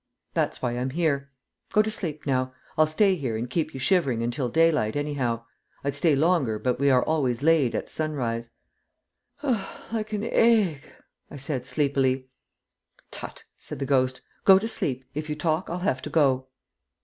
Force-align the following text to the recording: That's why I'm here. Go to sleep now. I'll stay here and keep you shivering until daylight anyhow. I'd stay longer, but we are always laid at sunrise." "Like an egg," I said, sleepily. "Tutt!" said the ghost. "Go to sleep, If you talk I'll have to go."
That's 0.33 0.63
why 0.63 0.71
I'm 0.79 0.89
here. 0.89 1.29
Go 1.71 1.83
to 1.83 1.91
sleep 1.91 2.25
now. 2.25 2.55
I'll 2.75 2.87
stay 2.87 3.15
here 3.15 3.37
and 3.37 3.47
keep 3.47 3.71
you 3.71 3.79
shivering 3.79 4.23
until 4.23 4.49
daylight 4.49 4.95
anyhow. 4.95 5.45
I'd 5.83 5.93
stay 5.93 6.15
longer, 6.15 6.57
but 6.57 6.79
we 6.79 6.89
are 6.89 7.03
always 7.03 7.43
laid 7.43 7.75
at 7.75 7.87
sunrise." 7.87 8.49
"Like 9.43 10.11
an 10.11 10.23
egg," 10.23 10.81
I 11.29 11.35
said, 11.37 11.67
sleepily. 11.67 12.29
"Tutt!" 13.11 13.43
said 13.59 13.77
the 13.77 13.85
ghost. 13.85 14.21
"Go 14.43 14.57
to 14.57 14.67
sleep, 14.67 15.05
If 15.13 15.29
you 15.29 15.35
talk 15.35 15.69
I'll 15.69 15.77
have 15.85 16.01
to 16.01 16.09
go." 16.09 16.47